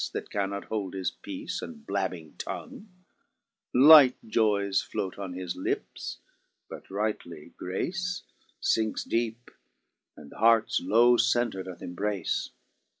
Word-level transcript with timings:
That 0.13 0.31
cannot 0.31 0.65
hold 0.65 0.95
his 0.95 1.11
peace 1.11 1.61
and 1.61 1.85
blabbing 1.85 2.33
tongue; 2.39 2.89
Light 3.71 4.15
joyes 4.25 4.81
float 4.81 5.19
on 5.19 5.33
his 5.33 5.55
lips, 5.55 6.17
but 6.67 6.89
rightly 6.89 7.53
grace 7.55 8.23
Sinckes 8.59 9.03
deepe, 9.07 9.51
and 10.17 10.31
th' 10.31 10.37
heart's 10.39 10.79
low 10.79 11.17
center 11.17 11.61
doth 11.61 11.81
imbrace. 11.83 12.49